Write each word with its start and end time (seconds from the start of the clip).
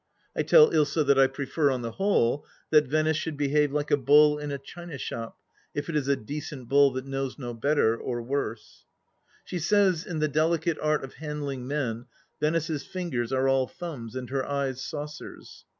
I 0.35 0.41
tell 0.41 0.71
Ilsa 0.71 1.05
that 1.05 1.19
I 1.19 1.27
prefer, 1.27 1.69
on 1.69 1.83
the 1.83 1.91
whole, 1.91 2.43
that 2.71 2.87
Venice 2.87 3.17
should 3.17 3.37
behave 3.37 3.71
like 3.71 3.91
a 3.91 3.97
bull 3.97 4.39
in 4.39 4.49
a 4.51 4.57
china 4.57 4.97
shop, 4.97 5.37
if 5.75 5.89
it 5.89 5.95
is 5.95 6.07
a 6.07 6.15
decent 6.15 6.67
bull 6.67 6.91
that 6.93 7.05
knows 7.05 7.37
no 7.37 7.53
better— 7.53 7.95
or 7.99 8.19
worse. 8.23 8.85
She 9.45 9.59
says, 9.59 10.03
in 10.07 10.17
the 10.17 10.27
delicate 10.27 10.79
art 10.79 11.03
of 11.03 11.13
handling 11.13 11.67
men 11.67 12.07
Venice's 12.39 12.83
fingers 12.83 13.31
are 13.31 13.47
all 13.47 13.67
thumbs 13.67 14.15
and 14.15 14.27
her 14.31 14.43
eyes 14.43 14.81
saucers. 14.81 15.65